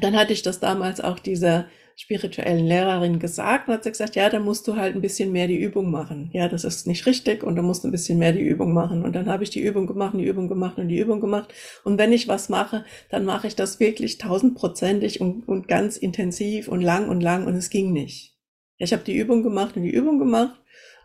dann 0.00 0.16
hatte 0.16 0.32
ich 0.32 0.42
das 0.42 0.60
damals 0.60 1.02
auch 1.02 1.18
dieser 1.18 1.66
spirituellen 1.98 2.66
Lehrerin 2.66 3.18
gesagt 3.18 3.68
und 3.68 3.74
hat 3.74 3.84
sie 3.84 3.90
gesagt, 3.90 4.16
ja, 4.16 4.28
da 4.28 4.38
musst 4.38 4.68
du 4.68 4.76
halt 4.76 4.94
ein 4.94 5.00
bisschen 5.00 5.32
mehr 5.32 5.48
die 5.48 5.56
Übung 5.56 5.90
machen. 5.90 6.28
Ja, 6.32 6.46
das 6.46 6.64
ist 6.64 6.86
nicht 6.86 7.06
richtig 7.06 7.42
und 7.42 7.56
du 7.56 7.62
musst 7.62 7.84
ein 7.84 7.90
bisschen 7.90 8.18
mehr 8.18 8.32
die 8.32 8.42
Übung 8.42 8.74
machen. 8.74 9.02
Und 9.02 9.14
dann 9.14 9.30
habe 9.30 9.42
ich 9.44 9.50
die 9.50 9.62
Übung 9.62 9.86
gemacht, 9.86 10.14
die 10.14 10.26
Übung 10.26 10.46
gemacht 10.48 10.76
und 10.76 10.88
die 10.88 10.98
Übung 10.98 11.20
gemacht. 11.20 11.54
Und 11.84 11.98
wenn 11.98 12.12
ich 12.12 12.28
was 12.28 12.50
mache, 12.50 12.84
dann 13.08 13.24
mache 13.24 13.46
ich 13.46 13.56
das 13.56 13.80
wirklich 13.80 14.18
tausendprozentig 14.18 15.22
und, 15.22 15.48
und 15.48 15.68
ganz 15.68 15.96
intensiv 15.96 16.68
und 16.68 16.82
lang 16.82 17.08
und 17.08 17.22
lang 17.22 17.46
und 17.46 17.56
es 17.56 17.70
ging 17.70 17.92
nicht. 17.92 18.36
Ich 18.76 18.92
habe 18.92 19.02
die 19.02 19.16
Übung 19.16 19.42
gemacht 19.42 19.76
und 19.76 19.84
die 19.84 19.94
Übung 19.94 20.18
gemacht 20.18 20.60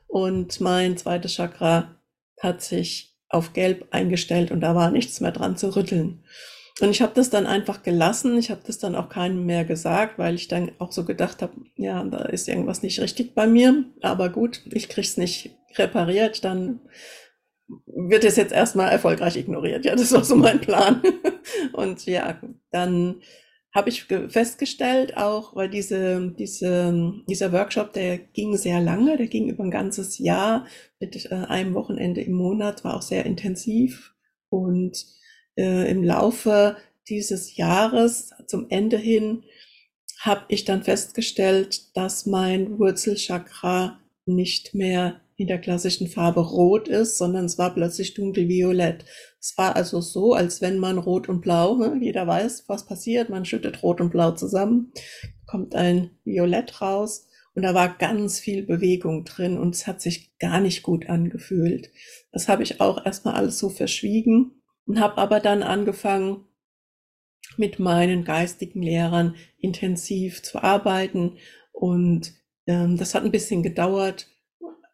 und 0.07 0.60
mein 0.60 0.98
zweites 0.98 1.36
Chakra 1.36 1.95
hat 2.41 2.62
sich 2.62 3.15
auf 3.29 3.53
Gelb 3.53 3.88
eingestellt 3.91 4.51
und 4.51 4.60
da 4.60 4.75
war 4.75 4.91
nichts 4.91 5.21
mehr 5.21 5.31
dran 5.31 5.55
zu 5.55 5.74
rütteln. 5.74 6.25
Und 6.79 6.89
ich 6.89 7.01
habe 7.01 7.13
das 7.13 7.29
dann 7.29 7.45
einfach 7.45 7.83
gelassen. 7.83 8.37
Ich 8.37 8.49
habe 8.49 8.61
das 8.65 8.79
dann 8.79 8.95
auch 8.95 9.09
keinem 9.09 9.45
mehr 9.45 9.65
gesagt, 9.65 10.17
weil 10.17 10.35
ich 10.35 10.47
dann 10.47 10.71
auch 10.79 10.91
so 10.91 11.05
gedacht 11.05 11.41
habe, 11.41 11.53
ja, 11.75 12.03
da 12.03 12.19
ist 12.19 12.47
irgendwas 12.47 12.81
nicht 12.81 12.99
richtig 13.01 13.35
bei 13.35 13.45
mir. 13.45 13.83
Aber 14.01 14.29
gut, 14.29 14.61
ich 14.71 14.89
krieg's 14.89 15.17
nicht 15.17 15.51
repariert, 15.77 16.43
dann 16.43 16.79
wird 17.85 18.23
es 18.23 18.35
jetzt 18.35 18.53
erstmal 18.53 18.91
erfolgreich 18.91 19.37
ignoriert. 19.37 19.85
Ja, 19.85 19.95
das 19.95 20.11
war 20.11 20.23
so 20.23 20.35
mein 20.35 20.61
Plan. 20.61 21.01
Und 21.73 22.05
ja, 22.05 22.39
dann 22.71 23.21
habe 23.73 23.89
ich 23.89 24.03
festgestellt, 24.03 25.15
auch 25.15 25.55
weil 25.55 25.69
diese, 25.69 26.33
diese, 26.37 27.13
dieser 27.29 27.53
Workshop, 27.53 27.93
der 27.93 28.17
ging 28.17 28.57
sehr 28.57 28.81
lange, 28.81 29.15
der 29.15 29.27
ging 29.27 29.47
über 29.47 29.63
ein 29.63 29.71
ganzes 29.71 30.17
Jahr 30.19 30.65
mit 30.99 31.31
äh, 31.31 31.35
einem 31.35 31.73
Wochenende 31.73 32.21
im 32.21 32.33
Monat, 32.33 32.83
war 32.83 32.97
auch 32.97 33.01
sehr 33.01 33.25
intensiv 33.25 34.13
und 34.49 35.05
äh, 35.62 35.89
im 35.89 36.03
Laufe 36.03 36.75
dieses 37.08 37.56
Jahres 37.56 38.32
zum 38.48 38.68
Ende 38.70 38.98
hin 38.98 39.44
habe 40.20 40.46
ich 40.50 40.65
dann 40.65 40.84
festgestellt, 40.84 41.96
dass 41.96 42.25
mein 42.25 42.80
Wurzelchakra 42.80 44.00
nicht 44.25 44.74
mehr 44.75 45.22
in 45.36 45.48
der 45.48 45.60
klassischen 45.60 46.08
Farbe 46.08 46.41
rot 46.41 46.88
ist, 46.88 47.18
sondern 47.18 47.46
es 47.46 47.58
war 47.58 47.74
plötzlich 47.74 48.13
dunkelviolett. 48.13 49.06
Es 49.39 49.58
war 49.58 49.75
also 49.75 50.00
so, 50.00 50.34
als 50.34 50.62
wenn 50.62 50.77
man 50.77 51.00
rot 51.00 51.27
und 51.30 51.41
blau, 51.41 51.75
ne, 51.77 51.98
jeder 52.00 52.27
weiß, 52.27 52.65
was 52.68 52.86
passiert, 52.86 53.30
man 53.30 53.46
schüttet 53.46 53.82
rot 53.82 54.00
und 54.01 54.12
blau 54.12 54.32
zusammen, 54.32 54.91
kommt 55.48 55.74
ein 55.74 56.12
Violett 56.24 56.82
raus 56.82 57.27
und 57.56 57.63
da 57.63 57.74
war 57.74 57.98
ganz 57.98 58.39
viel 58.39 58.63
Bewegung 58.63 59.25
drin 59.25 59.58
und 59.58 59.74
es 59.74 59.88
hat 59.88 60.01
sich 60.01 60.38
gar 60.38 60.62
nicht 60.62 60.84
gut 60.84 61.10
angefühlt. 61.10 61.89
Das 62.32 62.48
habe 62.48 62.62
ich 62.62 62.80
auch 62.80 63.03
erstmal 63.03 63.34
alles 63.34 63.58
so 63.58 63.70
verschwiegen 63.70 64.61
und 64.85 65.00
habe 65.00 65.17
aber 65.17 65.39
dann 65.39 65.63
angefangen, 65.63 66.45
mit 67.57 67.79
meinen 67.79 68.23
geistigen 68.23 68.81
Lehrern 68.81 69.35
intensiv 69.57 70.41
zu 70.41 70.63
arbeiten 70.63 71.38
und 71.71 72.33
ähm, 72.67 72.97
das 72.97 73.13
hat 73.13 73.23
ein 73.23 73.31
bisschen 73.31 73.63
gedauert, 73.63 74.27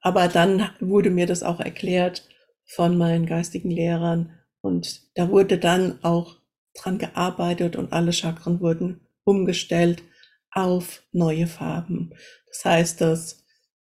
aber 0.01 0.27
dann 0.27 0.69
wurde 0.79 1.09
mir 1.09 1.27
das 1.27 1.43
auch 1.43 1.59
erklärt 1.59 2.27
von 2.65 2.97
meinen 2.97 3.25
geistigen 3.25 3.69
Lehrern 3.69 4.33
und 4.61 5.01
da 5.15 5.29
wurde 5.29 5.57
dann 5.57 6.03
auch 6.03 6.37
dran 6.73 6.97
gearbeitet 6.97 7.75
und 7.75 7.93
alle 7.93 8.13
Chakren 8.13 8.59
wurden 8.59 9.01
umgestellt 9.23 10.03
auf 10.51 11.03
neue 11.11 11.47
Farben. 11.47 12.13
Das 12.47 12.65
heißt, 12.65 13.01
das 13.01 13.45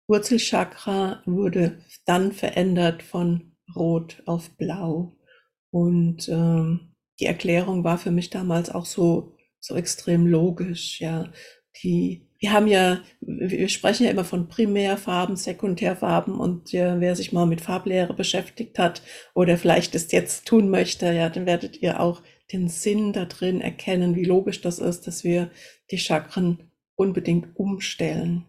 Wurzelchakra 0.06 1.22
wurde 1.26 1.82
dann 2.06 2.32
verändert 2.32 3.02
von 3.02 3.52
Rot 3.76 4.22
auf 4.26 4.56
Blau. 4.56 5.17
Und 5.70 6.28
ähm, 6.28 6.94
die 7.20 7.26
Erklärung 7.26 7.84
war 7.84 7.98
für 7.98 8.10
mich 8.10 8.30
damals 8.30 8.70
auch 8.70 8.86
so, 8.86 9.36
so 9.60 9.74
extrem 9.74 10.26
logisch. 10.26 11.00
Ja, 11.00 11.32
die 11.82 12.28
wir 12.40 12.52
haben 12.52 12.68
ja, 12.68 13.00
wir 13.20 13.68
sprechen 13.68 14.04
ja 14.04 14.10
immer 14.10 14.24
von 14.24 14.48
Primärfarben, 14.48 15.34
Sekundärfarben 15.34 16.38
und 16.38 16.70
ja, 16.70 17.00
wer 17.00 17.16
sich 17.16 17.32
mal 17.32 17.46
mit 17.46 17.60
Farblehre 17.60 18.14
beschäftigt 18.14 18.78
hat 18.78 19.02
oder 19.34 19.58
vielleicht 19.58 19.94
es 19.96 20.12
jetzt 20.12 20.46
tun 20.46 20.70
möchte, 20.70 21.12
ja, 21.12 21.30
dann 21.30 21.46
werdet 21.46 21.82
ihr 21.82 22.00
auch 22.00 22.22
den 22.52 22.68
Sinn 22.68 23.12
da 23.12 23.24
drin 23.24 23.60
erkennen, 23.60 24.14
wie 24.14 24.24
logisch 24.24 24.60
das 24.60 24.78
ist, 24.78 25.06
dass 25.06 25.24
wir 25.24 25.50
die 25.90 25.98
Chakren 25.98 26.70
unbedingt 26.94 27.56
umstellen. 27.56 28.44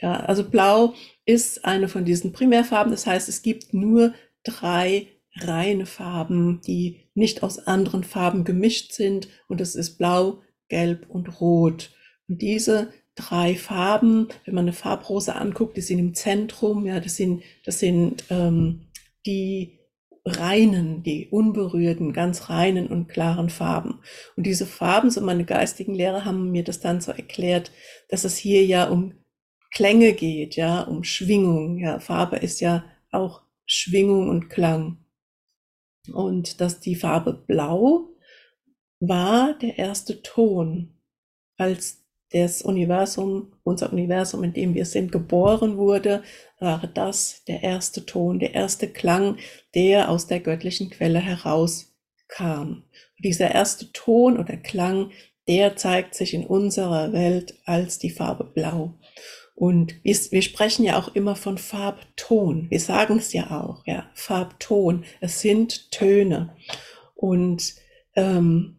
Ja, 0.00 0.20
also 0.20 0.48
Blau 0.48 0.94
ist 1.24 1.64
eine 1.64 1.88
von 1.88 2.04
diesen 2.04 2.32
Primärfarben. 2.32 2.90
Das 2.90 3.06
heißt, 3.06 3.28
es 3.28 3.42
gibt 3.42 3.72
nur 3.72 4.14
drei 4.44 5.08
reine 5.46 5.86
Farben, 5.86 6.60
die 6.66 7.08
nicht 7.14 7.42
aus 7.42 7.58
anderen 7.58 8.04
Farben 8.04 8.44
gemischt 8.44 8.92
sind. 8.92 9.28
Und 9.48 9.60
das 9.60 9.74
ist 9.74 9.98
Blau, 9.98 10.42
Gelb 10.68 11.06
und 11.08 11.40
Rot. 11.40 11.90
Und 12.28 12.42
diese 12.42 12.92
drei 13.14 13.54
Farben, 13.56 14.28
wenn 14.44 14.54
man 14.54 14.64
eine 14.64 14.72
Farbrose 14.72 15.34
anguckt, 15.34 15.76
die 15.76 15.80
sind 15.80 15.98
im 15.98 16.14
Zentrum, 16.14 16.86
ja, 16.86 17.00
das 17.00 17.16
sind, 17.16 17.42
das 17.64 17.78
sind 17.80 18.24
ähm, 18.30 18.88
die 19.26 19.78
reinen, 20.24 21.02
die 21.02 21.28
unberührten, 21.30 22.12
ganz 22.12 22.48
reinen 22.48 22.88
und 22.88 23.08
klaren 23.08 23.50
Farben. 23.50 24.00
Und 24.36 24.46
diese 24.46 24.66
Farben, 24.66 25.10
so 25.10 25.20
meine 25.20 25.44
geistigen 25.44 25.94
Lehrer 25.94 26.24
haben 26.24 26.50
mir 26.50 26.64
das 26.64 26.80
dann 26.80 27.00
so 27.00 27.12
erklärt, 27.12 27.72
dass 28.08 28.24
es 28.24 28.36
hier 28.36 28.64
ja 28.64 28.88
um 28.88 29.14
Klänge 29.72 30.12
geht, 30.12 30.56
ja, 30.56 30.82
um 30.82 31.04
Schwingung. 31.04 31.78
Ja, 31.78 31.98
Farbe 31.98 32.36
ist 32.36 32.60
ja 32.60 32.84
auch 33.10 33.42
Schwingung 33.66 34.28
und 34.28 34.48
Klang. 34.48 34.98
Und 36.12 36.60
dass 36.60 36.80
die 36.80 36.94
Farbe 36.94 37.32
Blau 37.32 38.08
war 39.00 39.54
der 39.58 39.78
erste 39.78 40.22
Ton, 40.22 40.94
als 41.56 42.04
das 42.30 42.62
Universum, 42.62 43.52
unser 43.62 43.92
Universum, 43.92 44.44
in 44.44 44.52
dem 44.52 44.74
wir 44.74 44.84
sind, 44.84 45.12
geboren 45.12 45.78
wurde, 45.78 46.22
war 46.58 46.86
das 46.92 47.42
der 47.46 47.62
erste 47.62 48.04
Ton, 48.04 48.38
der 48.38 48.54
erste 48.54 48.88
Klang, 48.88 49.38
der 49.74 50.10
aus 50.10 50.26
der 50.26 50.40
göttlichen 50.40 50.90
Quelle 50.90 51.20
herauskam. 51.20 52.82
Und 52.82 53.24
dieser 53.24 53.50
erste 53.52 53.90
Ton 53.92 54.38
oder 54.38 54.56
Klang, 54.56 55.10
der 55.48 55.76
zeigt 55.76 56.14
sich 56.14 56.34
in 56.34 56.46
unserer 56.46 57.12
Welt 57.12 57.54
als 57.64 57.98
die 57.98 58.10
Farbe 58.10 58.44
Blau. 58.44 58.94
Und 59.58 59.96
wir, 60.04 60.16
wir 60.30 60.42
sprechen 60.42 60.84
ja 60.84 60.96
auch 60.96 61.16
immer 61.16 61.34
von 61.34 61.58
Farbton. 61.58 62.70
Wir 62.70 62.78
sagen 62.78 63.18
es 63.18 63.32
ja 63.32 63.60
auch, 63.60 63.84
ja, 63.86 64.08
Farbton. 64.14 65.04
Es 65.20 65.40
sind 65.40 65.90
Töne. 65.90 66.54
Und 67.16 67.74
ähm, 68.14 68.78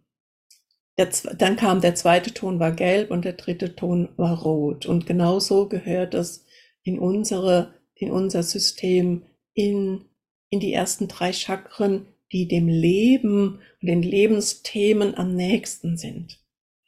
der, 0.98 1.10
dann 1.38 1.58
kam 1.58 1.82
der 1.82 1.96
zweite 1.96 2.34
Ton 2.34 2.62
war 2.62 2.72
gelb 2.72 3.12
und 3.12 3.26
der 3.26 3.34
dritte 3.34 3.76
Ton 3.76 4.08
war 4.16 4.42
rot. 4.42 4.86
Und 4.86 5.06
genauso 5.06 5.68
gehört 5.68 6.14
das 6.14 6.46
in 6.84 6.98
unsere, 6.98 7.74
in 7.96 8.10
unser 8.10 8.42
System, 8.42 9.26
in, 9.54 10.06
in 10.50 10.62
die 10.62 10.72
ersten 10.72 11.10
drei 11.10 11.34
Chakren, 11.34 12.08
die 12.32 12.48
dem 12.48 12.70
Leben 12.70 13.60
und 13.82 13.88
den 13.90 14.02
Lebensthemen 14.02 15.14
am 15.16 15.36
nächsten 15.36 15.98
sind. 15.98 16.40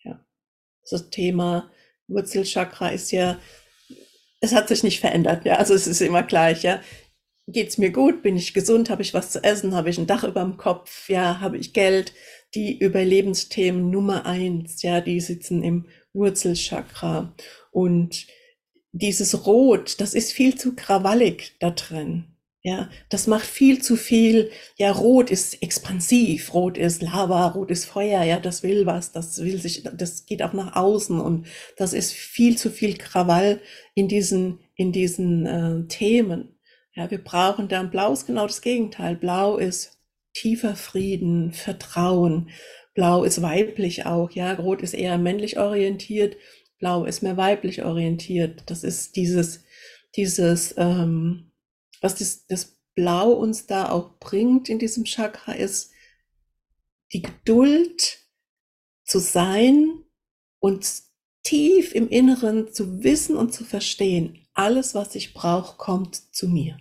Ja. 0.06 0.26
Das 0.90 1.10
Thema 1.10 1.70
Wurzelchakra 2.08 2.88
ist 2.88 3.12
ja, 3.12 3.38
es 4.42 4.54
hat 4.54 4.68
sich 4.68 4.84
nicht 4.84 5.00
verändert. 5.00 5.46
Ja, 5.46 5.56
also 5.56 5.74
es 5.74 5.88
ist 5.88 6.02
immer 6.02 6.24
gleich. 6.24 6.64
Ja, 6.64 6.82
geht's 7.48 7.78
mir 7.78 7.92
gut? 7.92 8.22
Bin 8.22 8.36
ich 8.36 8.54
gesund? 8.54 8.90
Habe 8.90 9.02
ich 9.02 9.14
was 9.14 9.32
zu 9.32 9.44
essen? 9.44 9.74
Habe 9.76 9.90
ich 9.90 9.98
ein 9.98 10.08
Dach 10.08 10.24
über 10.24 10.42
dem 10.42 10.58
Kopf? 10.58 11.08
Ja, 11.10 11.40
habe 11.40 11.58
ich 11.58 11.74
Geld? 11.74 12.14
die 12.54 12.78
Überlebensthemen 12.78 13.90
Nummer 13.90 14.26
eins, 14.26 14.82
ja, 14.82 15.02
die 15.02 15.20
sitzen 15.22 15.64
im 15.64 15.88
Wurzelchakra. 16.14 17.34
Und 17.72 18.28
dieses 18.92 19.46
Rot, 19.46 20.02
das 20.02 20.14
ist 20.14 20.34
viel 20.34 20.56
zu 20.56 20.76
krawallig 20.76 21.56
da 21.60 21.72
drin. 21.72 22.31
Ja, 22.64 22.90
das 23.10 23.26
macht 23.26 23.46
viel 23.46 23.82
zu 23.82 23.96
viel. 23.96 24.52
Ja, 24.78 24.92
Rot 24.92 25.32
ist 25.32 25.64
expansiv, 25.64 26.54
Rot 26.54 26.78
ist 26.78 27.02
Lava, 27.02 27.48
Rot 27.48 27.72
ist 27.72 27.86
Feuer. 27.86 28.24
Ja, 28.24 28.40
das 28.40 28.62
will 28.62 28.86
was, 28.86 29.12
das 29.12 29.44
will 29.44 29.60
sich, 29.60 29.84
das 29.84 30.28
geht 30.28 30.44
auch 30.44 30.54
nach 30.54 30.76
außen 30.76 31.20
und 31.20 31.48
das 31.78 31.94
ist 31.94 32.14
viel 32.14 32.58
zu 32.58 32.70
viel 32.70 32.98
Krawall 32.98 33.62
in 33.96 34.08
diesen, 34.08 34.60
in 34.76 34.92
diesen 34.92 35.46
äh, 35.48 35.88
Themen. 35.88 36.56
Ja, 36.94 37.10
wir 37.10 37.24
brauchen 37.24 37.68
dann 37.68 37.90
Blau 37.90 38.14
ist 38.14 38.28
genau 38.28 38.46
das 38.46 38.62
Gegenteil. 38.62 39.16
Blau 39.16 39.58
ist 39.58 39.98
tiefer 40.34 40.76
Frieden, 40.76 41.54
Vertrauen. 41.54 42.50
Blau 42.94 43.24
ist 43.24 43.42
weiblich 43.42 44.06
auch, 44.06 44.32
ja. 44.32 44.54
Rot 44.54 44.84
ist 44.84 44.94
eher 44.94 45.18
männlich 45.18 45.58
orientiert, 45.58 46.38
Blau 46.78 47.06
ist 47.06 47.24
mehr 47.24 47.38
weiblich 47.38 47.84
orientiert. 47.84 48.64
Das 48.68 48.84
ist 48.84 49.16
dieses, 49.16 49.64
dieses, 50.16 50.76
ähm, 50.78 51.51
was 52.02 52.16
das, 52.16 52.46
das 52.48 52.78
Blau 52.96 53.32
uns 53.32 53.68
da 53.68 53.90
auch 53.90 54.20
bringt 54.20 54.68
in 54.68 54.80
diesem 54.80 55.06
Chakra, 55.06 55.54
ist 55.54 55.92
die 57.14 57.22
Geduld 57.22 58.20
zu 59.06 59.20
sein 59.20 60.04
und 60.60 60.86
tief 61.44 61.96
im 61.96 62.10
Inneren 62.10 62.74
zu 62.74 63.04
wissen 63.04 63.36
und 63.36 63.54
zu 63.54 63.64
verstehen, 63.64 64.48
alles, 64.54 64.94
was 64.96 65.16
ich 65.16 65.34
brauche, 65.34 65.78
kommt 65.78 66.36
zu 66.36 66.48
mir. 66.48 66.78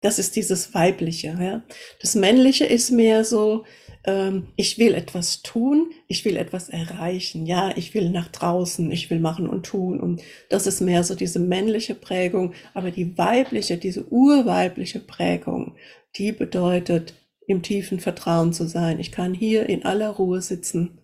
Das 0.00 0.18
ist 0.18 0.36
dieses 0.36 0.74
Weibliche. 0.74 1.36
Ja? 1.40 1.62
Das 2.00 2.14
Männliche 2.14 2.64
ist 2.64 2.90
mehr 2.90 3.24
so, 3.24 3.64
ähm, 4.04 4.48
ich 4.56 4.78
will 4.78 4.94
etwas 4.94 5.42
tun, 5.42 5.90
ich 6.08 6.24
will 6.24 6.36
etwas 6.36 6.70
erreichen, 6.70 7.44
ja, 7.44 7.76
ich 7.76 7.92
will 7.92 8.10
nach 8.10 8.28
draußen, 8.28 8.90
ich 8.90 9.10
will 9.10 9.20
machen 9.20 9.46
und 9.46 9.66
tun. 9.66 10.00
Und 10.00 10.22
das 10.48 10.66
ist 10.66 10.80
mehr 10.80 11.04
so 11.04 11.14
diese 11.14 11.38
männliche 11.38 11.94
Prägung. 11.94 12.54
Aber 12.72 12.90
die 12.90 13.18
weibliche, 13.18 13.76
diese 13.76 14.06
urweibliche 14.10 15.00
Prägung, 15.00 15.76
die 16.16 16.32
bedeutet, 16.32 17.14
im 17.50 17.62
tiefen 17.62 17.98
Vertrauen 17.98 18.52
zu 18.52 18.68
sein. 18.68 19.00
Ich 19.00 19.10
kann 19.10 19.34
hier 19.34 19.68
in 19.68 19.84
aller 19.84 20.10
Ruhe 20.10 20.40
sitzen 20.40 21.00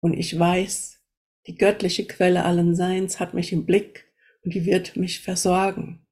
und 0.00 0.12
ich 0.12 0.38
weiß, 0.38 0.98
die 1.46 1.54
göttliche 1.54 2.06
Quelle 2.06 2.44
allen 2.44 2.74
Seins 2.74 3.18
hat 3.18 3.32
mich 3.32 3.52
im 3.52 3.64
Blick 3.64 4.06
und 4.44 4.54
die 4.54 4.66
wird 4.66 4.96
mich 4.96 5.20
versorgen. 5.20 6.06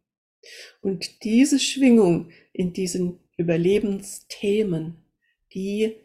Und 0.80 1.24
diese 1.24 1.58
Schwingung 1.58 2.30
in 2.52 2.72
diesen 2.72 3.20
Überlebensthemen, 3.36 5.04
die 5.52 5.96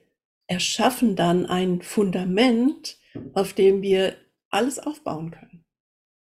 erschaffen 0.47 1.15
dann 1.15 1.45
ein 1.45 1.81
Fundament, 1.81 2.97
auf 3.33 3.53
dem 3.53 3.81
wir 3.81 4.15
alles 4.49 4.79
aufbauen 4.79 5.31
können. 5.31 5.65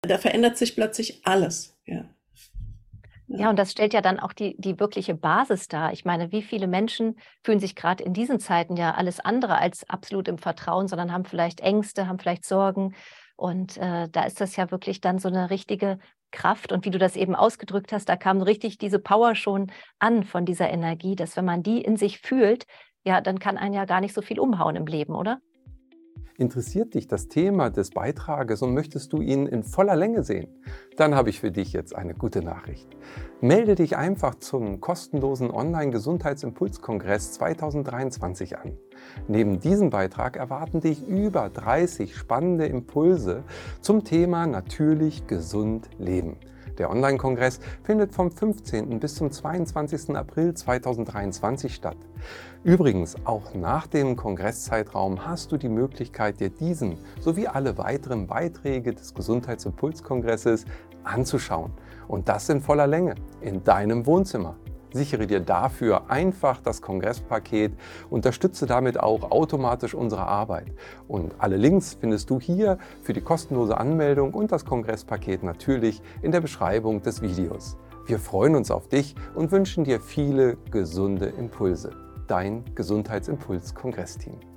Da 0.02 0.18
verändert 0.18 0.56
sich 0.56 0.74
plötzlich 0.74 1.20
alles. 1.24 1.76
Ja. 1.86 2.08
Ja, 3.30 3.50
und 3.50 3.58
das 3.58 3.72
stellt 3.72 3.92
ja 3.92 4.00
dann 4.00 4.18
auch 4.18 4.32
die, 4.32 4.56
die 4.58 4.80
wirkliche 4.80 5.14
Basis 5.14 5.68
dar. 5.68 5.92
Ich 5.92 6.06
meine, 6.06 6.32
wie 6.32 6.40
viele 6.40 6.66
Menschen 6.66 7.18
fühlen 7.44 7.60
sich 7.60 7.76
gerade 7.76 8.02
in 8.02 8.14
diesen 8.14 8.40
Zeiten 8.40 8.76
ja 8.76 8.94
alles 8.94 9.20
andere 9.20 9.58
als 9.58 9.88
absolut 9.88 10.28
im 10.28 10.38
Vertrauen, 10.38 10.88
sondern 10.88 11.12
haben 11.12 11.26
vielleicht 11.26 11.60
Ängste, 11.60 12.08
haben 12.08 12.18
vielleicht 12.18 12.46
Sorgen. 12.46 12.94
Und 13.36 13.76
äh, 13.76 14.08
da 14.08 14.24
ist 14.24 14.40
das 14.40 14.56
ja 14.56 14.70
wirklich 14.70 15.02
dann 15.02 15.18
so 15.18 15.28
eine 15.28 15.50
richtige 15.50 15.98
Kraft 16.30 16.72
und 16.72 16.84
wie 16.84 16.90
du 16.90 16.98
das 16.98 17.16
eben 17.16 17.34
ausgedrückt 17.34 17.92
hast, 17.92 18.08
da 18.08 18.16
kam 18.16 18.42
richtig 18.42 18.78
diese 18.78 18.98
Power 18.98 19.34
schon 19.34 19.72
an 19.98 20.24
von 20.24 20.44
dieser 20.44 20.70
Energie, 20.70 21.16
dass 21.16 21.36
wenn 21.36 21.44
man 21.44 21.62
die 21.62 21.80
in 21.82 21.96
sich 21.96 22.20
fühlt, 22.20 22.66
ja, 23.04 23.20
dann 23.20 23.38
kann 23.38 23.56
einen 23.58 23.74
ja 23.74 23.84
gar 23.84 24.00
nicht 24.00 24.14
so 24.14 24.22
viel 24.22 24.38
umhauen 24.40 24.76
im 24.76 24.86
Leben, 24.86 25.14
oder? 25.14 25.40
Interessiert 26.40 26.94
dich 26.94 27.08
das 27.08 27.26
Thema 27.26 27.68
des 27.68 27.90
Beitrages 27.90 28.62
und 28.62 28.72
möchtest 28.72 29.12
du 29.12 29.20
ihn 29.20 29.48
in 29.48 29.64
voller 29.64 29.96
Länge 29.96 30.22
sehen? 30.22 30.46
Dann 30.96 31.16
habe 31.16 31.30
ich 31.30 31.40
für 31.40 31.50
dich 31.50 31.72
jetzt 31.72 31.96
eine 31.96 32.14
gute 32.14 32.42
Nachricht. 32.42 32.86
Melde 33.40 33.74
dich 33.74 33.96
einfach 33.96 34.36
zum 34.36 34.80
kostenlosen 34.80 35.50
Online-Gesundheitsimpulskongress 35.50 37.32
2023 37.32 38.56
an. 38.56 38.76
Neben 39.26 39.58
diesem 39.58 39.90
Beitrag 39.90 40.36
erwarten 40.36 40.80
dich 40.80 41.04
über 41.08 41.48
30 41.48 42.14
spannende 42.14 42.66
Impulse 42.66 43.42
zum 43.80 44.04
Thema 44.04 44.46
natürlich 44.46 45.26
gesund 45.26 45.90
leben. 45.98 46.36
Der 46.78 46.90
Online-Kongress 46.90 47.58
findet 47.82 48.14
vom 48.14 48.30
15. 48.30 49.00
bis 49.00 49.16
zum 49.16 49.30
22. 49.30 50.16
April 50.16 50.54
2023 50.54 51.74
statt. 51.74 51.96
Übrigens, 52.62 53.16
auch 53.24 53.54
nach 53.54 53.88
dem 53.88 54.14
Kongresszeitraum 54.14 55.26
hast 55.26 55.50
du 55.50 55.56
die 55.56 55.68
Möglichkeit, 55.68 56.38
dir 56.38 56.50
diesen 56.50 56.96
sowie 57.20 57.48
alle 57.48 57.78
weiteren 57.78 58.28
Beiträge 58.28 58.94
des 58.94 59.12
Gesundheitsimpulskongresses 59.14 60.66
anzuschauen. 61.02 61.72
Und 62.06 62.28
das 62.28 62.48
in 62.48 62.60
voller 62.60 62.86
Länge, 62.86 63.16
in 63.40 63.64
deinem 63.64 64.06
Wohnzimmer. 64.06 64.56
Sichere 64.92 65.26
dir 65.26 65.40
dafür 65.40 66.10
einfach 66.10 66.60
das 66.60 66.82
Kongresspaket, 66.82 67.72
unterstütze 68.10 68.66
damit 68.66 68.98
auch 68.98 69.30
automatisch 69.30 69.94
unsere 69.94 70.26
Arbeit. 70.26 70.72
Und 71.06 71.34
alle 71.38 71.56
Links 71.56 71.96
findest 72.00 72.30
du 72.30 72.40
hier 72.40 72.78
für 73.02 73.12
die 73.12 73.20
kostenlose 73.20 73.76
Anmeldung 73.76 74.32
und 74.34 74.52
das 74.52 74.64
Kongresspaket 74.64 75.42
natürlich 75.42 76.00
in 76.22 76.32
der 76.32 76.40
Beschreibung 76.40 77.02
des 77.02 77.22
Videos. 77.22 77.76
Wir 78.06 78.18
freuen 78.18 78.56
uns 78.56 78.70
auf 78.70 78.88
dich 78.88 79.14
und 79.34 79.52
wünschen 79.52 79.84
dir 79.84 80.00
viele 80.00 80.56
gesunde 80.70 81.26
Impulse. 81.26 81.90
Dein 82.26 82.64
Gesundheitsimpuls-Kongressteam. 82.74 84.47